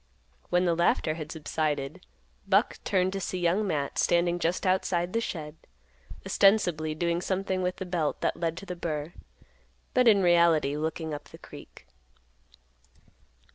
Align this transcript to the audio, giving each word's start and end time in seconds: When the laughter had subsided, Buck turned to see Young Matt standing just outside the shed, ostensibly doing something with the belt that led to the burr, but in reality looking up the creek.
When 0.49 0.65
the 0.65 0.73
laughter 0.73 1.13
had 1.13 1.31
subsided, 1.31 2.07
Buck 2.47 2.79
turned 2.83 3.13
to 3.13 3.21
see 3.21 3.37
Young 3.37 3.67
Matt 3.67 3.99
standing 3.99 4.39
just 4.39 4.65
outside 4.65 5.13
the 5.13 5.21
shed, 5.21 5.55
ostensibly 6.25 6.95
doing 6.95 7.21
something 7.21 7.61
with 7.61 7.75
the 7.75 7.85
belt 7.85 8.21
that 8.21 8.35
led 8.35 8.57
to 8.57 8.65
the 8.65 8.75
burr, 8.75 9.13
but 9.93 10.07
in 10.07 10.23
reality 10.23 10.75
looking 10.75 11.13
up 11.13 11.25
the 11.25 11.37
creek. 11.37 11.85